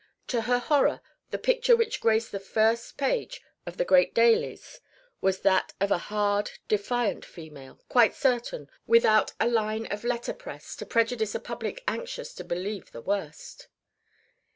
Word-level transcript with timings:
To 0.29 0.41
her 0.41 0.57
horror 0.57 0.99
the 1.29 1.37
picture 1.37 1.75
which 1.75 2.01
graced 2.01 2.31
the 2.31 2.39
first 2.39 2.97
page 2.97 3.39
of 3.67 3.77
the 3.77 3.85
great 3.85 4.15
dailies 4.15 4.81
was 5.21 5.41
that 5.41 5.73
of 5.79 5.91
a 5.91 5.99
hard 6.09 6.49
defiant 6.67 7.23
female, 7.23 7.77
quite 7.87 8.15
certain, 8.15 8.67
without 8.87 9.33
a 9.39 9.47
line 9.47 9.85
of 9.91 10.03
letter 10.03 10.33
press, 10.33 10.75
to 10.77 10.87
prejudice 10.87 11.35
a 11.35 11.39
public 11.39 11.83
anxious 11.87 12.33
to 12.33 12.43
believe 12.43 12.91
the 12.91 13.01
worst. 13.01 13.67